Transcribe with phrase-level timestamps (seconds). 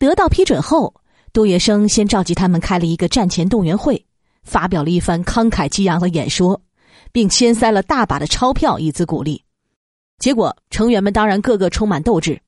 [0.00, 0.94] 得到批准后，
[1.30, 4.02] 杜月笙先召集他们开了一个战前动员会，
[4.42, 6.58] 发表了一番慷慨激昂的演说，
[7.12, 9.44] 并先塞了大把的钞票以资鼓励。
[10.18, 12.40] 结果成员们当然个个充满斗志。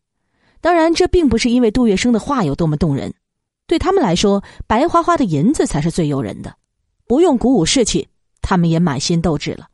[0.62, 3.12] 当然，这并不是因为杜月笙的话有多么动人，
[3.66, 6.54] 对他们来说，白花花的银子才是最诱人的。
[7.06, 8.08] 不用鼓舞士气，
[8.40, 9.68] 他们也满心斗志了。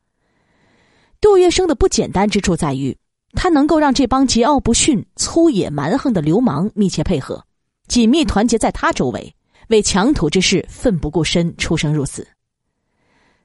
[1.21, 2.97] 杜月笙的不简单之处在于，
[3.35, 7.45] 他能够让这帮桀骜不驯、粗野蛮横的流氓密切配合，
[7.89, 9.35] 紧密团结在他周围，
[9.69, 12.27] 为强土之事奋不顾身、出生入死。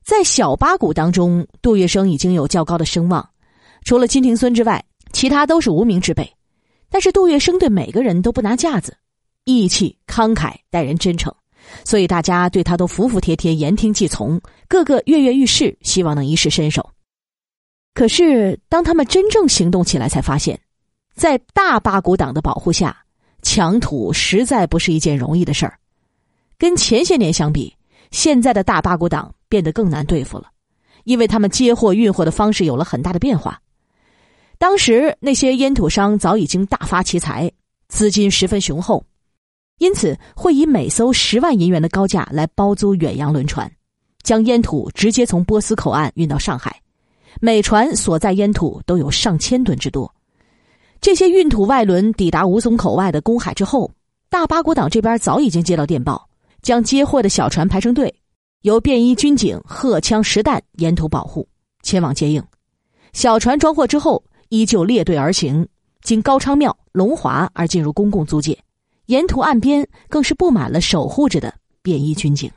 [0.04, 3.28] 在小八股当中，杜月笙已经有较高的声望，
[3.86, 6.30] 除了金庭孙之外，其他都是无名之辈。
[6.90, 8.96] 但是杜月笙对每个人都不拿架子，
[9.46, 11.34] 义气慷慨，待人真诚，
[11.86, 16.88] 所以大家对他都服服帖帖、言听计从，个个跃跃欲试，希望能一试身手。
[17.94, 20.60] 可是，当他们真正行动起来，才发现，
[21.16, 23.03] 在大八股党的保护下，
[23.44, 25.78] 抢土实在不是一件容易的事儿。
[26.58, 27.72] 跟前些年相比，
[28.10, 30.48] 现在的大八股党变得更难对付了，
[31.04, 33.62] 因为他们接货运货的方式有了很大的变化。
[34.58, 37.52] 当时那些烟土商早已经大发奇财，
[37.90, 39.04] 资金十分雄厚，
[39.80, 43.70] 因此会以每艘十万银元的高价来包租远洋轮船，
[44.24, 46.80] 将烟土直接从波斯口岸运到上海。
[47.42, 50.10] 每船所在烟土都有上千吨之多。
[51.04, 53.92] 这些运土外轮抵达吴淞口外的公海之后，
[54.30, 56.30] 大八国党这边早已经接到电报，
[56.62, 58.16] 将接货的小船排成队，
[58.62, 61.46] 由便衣军警荷枪实弹沿途保护，
[61.82, 62.42] 前往接应。
[63.12, 65.68] 小船装货之后，依旧列队而行，
[66.04, 68.58] 经高昌庙、龙华而进入公共租界。
[69.08, 72.50] 沿途岸边更是布满了守护着的便衣军警。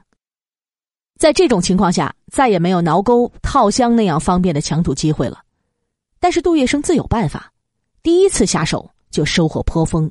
[1.18, 5.40] 在这种情况下，再也没有挠钩套箱那样方便的抢土机会了。
[6.20, 7.52] 但是杜月笙自有办法，
[8.06, 10.08] 第一次下手就收获颇丰。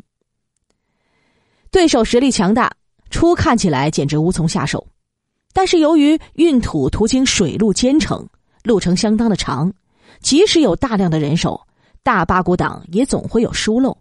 [1.71, 2.69] 对手实力强大，
[3.09, 4.85] 初看起来简直无从下手。
[5.53, 8.27] 但是由于运土途经水路兼程，
[8.63, 9.73] 路程相当的长，
[10.19, 11.65] 即使有大量的人手，
[12.03, 13.97] 大八股党也总会有疏漏，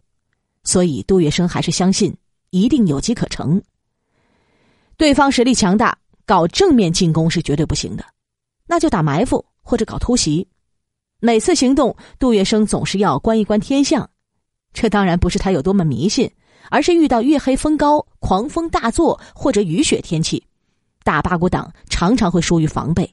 [0.64, 2.12] 所以杜月笙还是相信
[2.50, 3.62] 一定有机可乘。
[4.96, 5.96] 对方实力强大。
[6.26, 8.04] 搞正面进攻是绝对不行的，
[8.66, 10.48] 那就打埋伏或者搞突袭。
[11.24, 14.06] 每次行动，杜月笙总是要观一观天象。
[14.74, 16.30] 这当然不是他有多么迷信，
[16.68, 20.44] 而是遇到月黑风高、狂风大作或者雨雪天气，
[21.02, 23.10] 大八股党常常会疏于防备。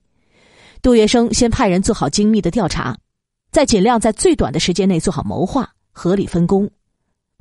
[0.82, 2.98] 杜月笙先派人做好精密的调查，
[3.50, 6.70] 再尽量在最短的时间内做好谋划，合理分工，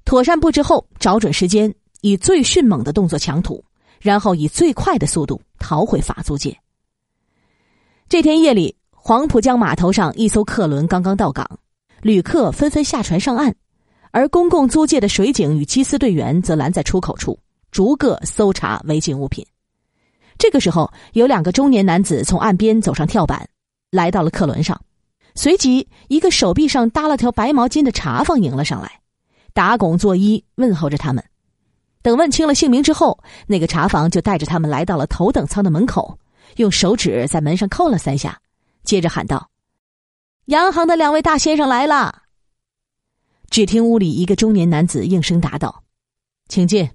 [0.04, 3.64] 妥善布置后，找准时间，以最迅猛的动作抢土。
[3.98, 6.56] 然后以最快的速度逃回法租界。
[8.08, 11.58] 这天夜里，黄浦江码头上一艘客轮刚刚到港，
[12.02, 13.54] 旅客纷纷下船上岸，
[14.10, 17.38] 而公共租界的水警与缉私队员则拦在出口处，
[17.70, 19.44] 逐个搜查违禁物品。
[20.36, 23.48] 这个时候，有两个中年男子从岸边走上跳板，
[23.90, 24.78] 来到了客轮上，
[25.34, 29.00] 随即一个手臂上搭了条白毛巾的茶房迎了上来，
[29.54, 31.24] 打拱作揖问候着他们。
[32.02, 36.18] 等问清了姓名之后，那个茶房就带着他们来到了头等舱的门口，
[36.56, 38.38] 用手指在门上扣了三下，
[38.84, 39.50] 接着喊道
[40.46, 42.22] ：“洋行的两位大先生来了。”
[43.50, 45.82] 只听屋里一个中年男子应声答道
[46.48, 46.88] ：“请进。”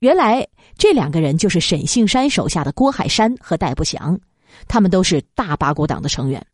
[0.00, 0.46] 原来
[0.76, 4.18] 这两个人就是沈杏山手下的郭海山和戴不祥，
[4.68, 6.46] 他们都是大八股党的成员。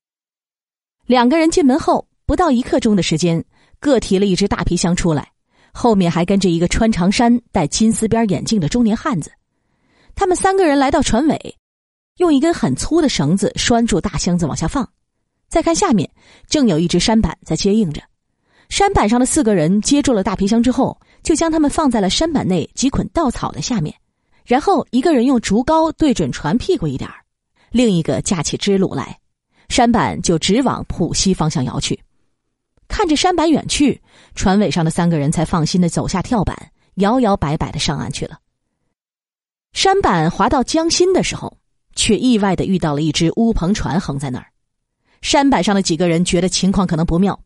[1.07, 3.45] 两个人进门后，不到一刻钟的时间，
[3.81, 5.33] 各提了一只大皮箱出来。
[5.73, 9.33] 后面还跟着一个穿长衫、戴金丝边眼镜的中年汉子。
[10.15, 11.57] 他们三个人来到船尾，
[12.21, 14.87] 用一根很粗的绳子拴住大箱子往下放。
[15.49, 16.09] 再看下面，
[16.49, 18.03] 正有一只山板在接应着。
[18.69, 23.95] 山板上的四个人接住了大皮箱之后，就将他们放在了山板内几捆稻草的下面。
[24.45, 27.17] 然后一个人用竹篙对准船屁股一点儿
[27.71, 29.19] 另一个架起支橹来，
[29.71, 31.99] 山板就直往浦西方向摇去。
[32.87, 33.99] 看着山板远去，
[34.35, 36.55] 船尾上的三个人才放心的走下跳板，
[36.97, 38.39] 摇摇摆摆的上岸去了。
[39.73, 41.57] 山板滑到江心的时候，
[42.01, 44.47] 却意外的遇到了一只乌篷船横在那儿。
[45.21, 47.39] 山板上的几个人觉得情况可能不妙，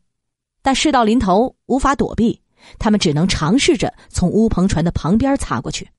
[0.62, 2.41] 但事到临头无法躲避，
[2.79, 5.91] 他们只能尝试着从乌篷船的旁边擦过去。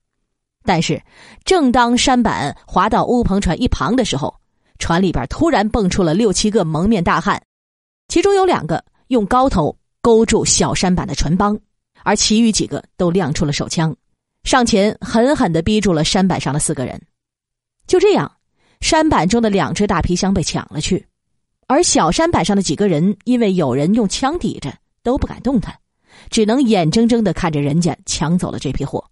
[0.63, 1.01] 但是，
[1.43, 4.33] 正当山板滑到乌篷船一旁的时候，
[4.79, 7.41] 船里边突然蹦出了六七个蒙面大汉，
[8.07, 8.81] 其中有两个。
[9.09, 11.55] 用高头勾住小山板的船帮，
[12.03, 13.95] 而其余几个都亮出了手枪，
[14.43, 16.99] 上前狠狠的逼住了山板上的四个人。
[17.85, 18.31] 就这样，
[18.85, 21.03] 山板中的两只大皮箱被抢了去，
[21.65, 24.71] 而小山板上的几个人因为有人用枪抵着，
[25.01, 25.75] 都不敢动弹，
[26.29, 29.03] 只能眼睁睁的看着人家抢走了这批货，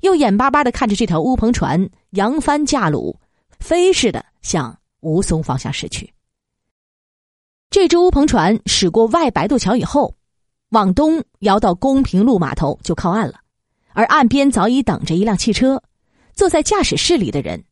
[0.00, 3.14] 又眼巴巴的看着这条乌篷船扬帆驾橹，
[3.58, 6.10] 飞似的向吴淞方向驶去。
[7.68, 10.14] 这只乌篷船驶过外白渡桥以后，
[10.70, 13.34] 往东摇到公平路码头就靠岸了，
[13.92, 15.82] 而岸边早已等着一辆汽车，
[16.32, 17.62] 坐在驾驶室里的人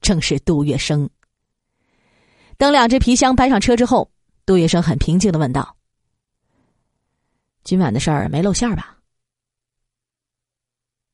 [0.00, 1.08] 正是杜月笙。
[2.56, 4.10] 等两只皮箱搬上车之后，
[4.44, 5.76] 杜月笙很平静的问道。
[7.64, 8.98] 今晚的事儿没露馅吧？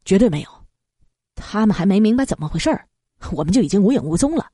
[0.04, 0.66] 绝对没有，
[1.34, 2.86] 他们还没明白怎么回事儿，
[3.32, 4.50] 我们就已经无影无踪了。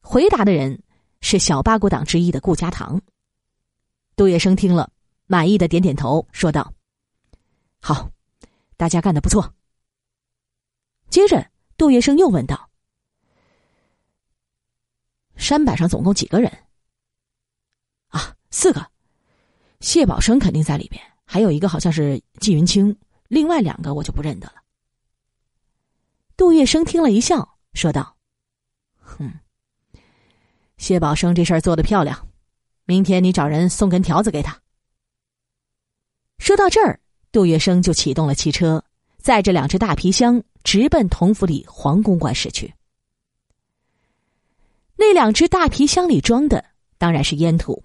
[0.00, 0.80] 回答的人
[1.20, 3.00] 是小八股党之一的顾家堂。
[4.14, 4.90] 杜月笙听了，
[5.26, 6.72] 满意的点点头，说道
[7.80, 8.10] ：“好，
[8.76, 9.52] 大家干的不错。”
[11.10, 12.70] 接着，杜月笙又问道
[15.36, 16.50] ：“山板上总共几个人？”
[18.08, 18.86] 啊，四个。
[19.80, 22.96] 谢宝生肯定在里边，还有一个好像是季云清，
[23.28, 24.54] 另外两个我就不认得了。
[26.36, 28.16] 杜月笙听了一笑，说道
[29.00, 29.32] ：“哼，
[30.78, 32.26] 谢宝生这事儿做的漂亮，
[32.84, 34.58] 明天你找人送根条子给他。”
[36.38, 37.00] 说到这儿，
[37.30, 38.82] 杜月笙就启动了汽车，
[39.18, 42.72] 载着两只大皮箱，直奔同福里黄公馆驶去。
[44.96, 46.64] 那两只大皮箱里装的
[46.98, 47.82] 当然是烟土。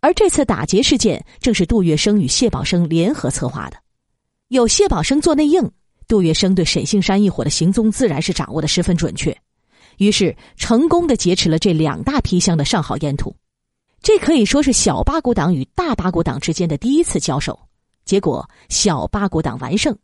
[0.00, 3.76] 而这次打劫事件正是杜月笙与谢宝生联合策划的，
[4.48, 5.68] 有谢宝生做内应，
[6.06, 9.36] 杜月笙对沈杏山一伙的行踪自然是掌握的十分准确，
[9.98, 13.34] 于是成功的劫持了这两大皮箱的上好烟土，
[14.00, 17.58] 这可以说是小八股党与大八股党之间的第一次交手，
[18.04, 19.96] 结果小八股党完胜，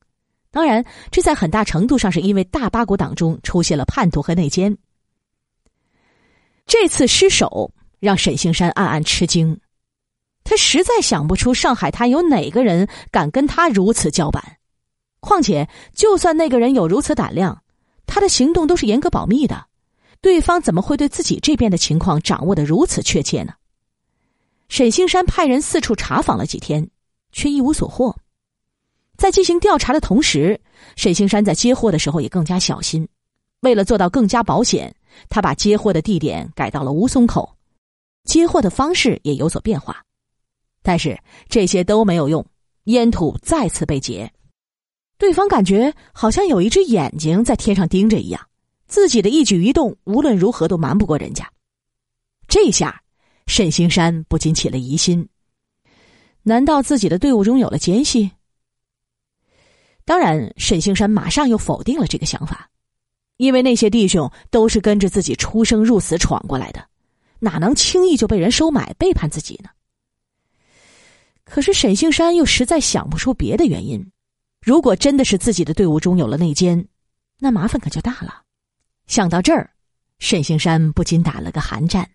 [0.50, 4.76] 当然这在很大程度上是因为大八股党中出现了叛徒和内奸，
[6.66, 9.58] 这次失手让沈杏山暗暗吃惊。
[10.44, 14.42] 他实在想不出上海滩有哪个人敢跟他如此叫板，
[15.20, 17.62] 况且就算那个人有如此胆量，
[18.06, 19.66] 他的行动都是严格保密的，
[20.20, 23.54] 对方怎么会对自己这边的情况掌握的如此确切呢？
[24.68, 26.88] 沈星山派人四处查访了几天，
[27.30, 28.16] 却一无所获。
[29.16, 30.60] 在进行调查的同时，
[30.96, 33.06] 沈星山在接货的时候也更加小心，
[33.60, 34.92] 为了做到更加保险，
[35.28, 37.56] 他把接货的地点改到了吴淞口，
[38.24, 40.04] 接货的方式也有所变化。
[40.82, 41.18] 但是
[41.48, 42.44] 这些都没有用，
[42.84, 44.32] 烟土再次被劫，
[45.16, 48.48] 对方感觉好像有一只眼睛在天上盯着一样，
[48.86, 51.48] 自己的一举一动无论如何都瞒不过人家。
[52.48, 53.00] 这下，
[53.46, 55.28] 沈星山不禁起了疑心：
[56.42, 58.30] 难道自己的队伍中有了奸细？
[60.04, 62.68] 当然，沈星山马上又否定了这个想法，
[63.36, 66.84] 因为那些弟兄都是跟着自己出生入死闯过来的，
[67.38, 69.70] 哪能轻易就被人收买背叛自己呢？
[71.44, 74.10] 可是沈星山又实在想不出别的原因。
[74.64, 76.86] 如果真的是自己的队伍中有了内奸，
[77.38, 78.42] 那麻烦可就大了。
[79.08, 79.68] 想到这儿，
[80.20, 82.08] 沈星山不禁打了个寒战。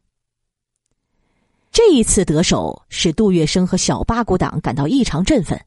[1.73, 5.61] 这一次得手，使杜月笙和小八股党感到异常振奋。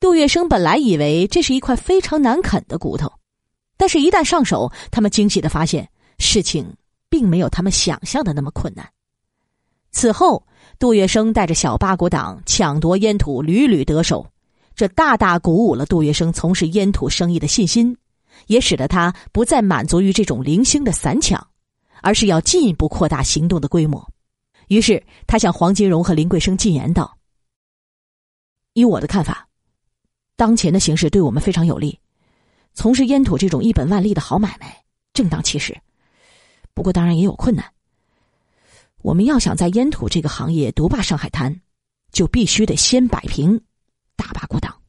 [0.00, 3.12] 杜月笙本来以为这是一块非常难啃的骨头，
[3.80, 5.88] 但是一旦上手，他们惊喜的发现
[6.18, 6.76] 事情
[7.08, 8.86] 并没有他们想象的那么困难。
[9.90, 10.44] 此后。
[10.78, 14.26] 杜月笙带着小八股党抢夺烟土，屡屡得手，
[14.74, 17.94] 这大大鼓舞了杜月笙从事烟土生意的信心，
[18.46, 21.46] 也使得他不再满足于这种零星的散抢，
[22.00, 24.06] 而是要进一步扩大行动的规模。
[24.68, 27.14] 于是，他向黄金荣和林桂生进言道
[28.72, 29.46] ：“以我的看法，
[30.36, 31.98] 当前的形势对我们非常有利，
[32.72, 35.76] 从事烟土这种一本万利的好买卖，正当其时。
[36.72, 37.64] 不过，当然也有困难。”
[39.02, 41.60] 我们要想在烟土这个行业独霸上海滩，
[42.12, 43.60] 就必须得先摆平
[44.16, 44.79] 大八股党。